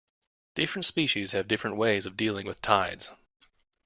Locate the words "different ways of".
1.47-2.17